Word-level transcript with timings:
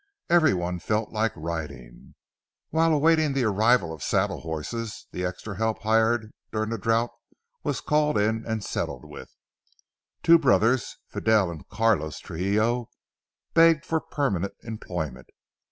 Every 0.31 0.55
one 0.55 0.79
felt 0.79 1.11
like 1.11 1.31
riding. 1.35 2.15
While 2.71 2.91
awaiting 2.91 3.33
the 3.33 3.43
arrival 3.43 3.93
of 3.93 4.01
saddle 4.01 4.39
horses, 4.39 5.05
the 5.11 5.23
extra 5.23 5.57
help 5.57 5.83
hired 5.83 6.33
during 6.51 6.69
the 6.71 6.79
drouth 6.79 7.11
was 7.61 7.81
called 7.81 8.17
in 8.17 8.43
and 8.43 8.63
settled 8.63 9.05
with. 9.05 9.29
Two 10.23 10.39
brothers, 10.39 10.97
Fidel 11.05 11.51
and 11.51 11.69
Carlos 11.69 12.17
Trujillo, 12.17 12.89
begged 13.53 13.85
for 13.85 14.01
permanent 14.01 14.55
employment. 14.63 15.29